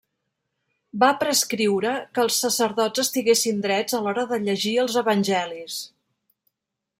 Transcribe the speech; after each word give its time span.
Va 1.01 1.09
prescriure 1.23 1.91
que 2.17 2.23
els 2.23 2.37
sacerdots 2.45 3.03
estiguessin 3.03 3.61
drets 3.67 3.99
a 3.99 4.01
l'hora 4.07 4.25
de 4.33 4.41
llegir 4.49 4.73
els 4.85 4.97
evangelis. 5.03 5.77